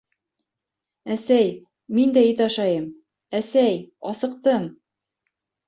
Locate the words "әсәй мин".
1.15-2.15